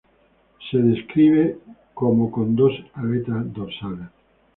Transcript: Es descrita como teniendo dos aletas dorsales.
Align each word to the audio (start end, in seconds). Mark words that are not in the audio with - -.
Es 0.71 0.83
descrita 0.83 1.53
como 1.93 2.31
teniendo 2.33 2.63
dos 2.69 2.73
aletas 2.95 3.53
dorsales. 3.53 4.07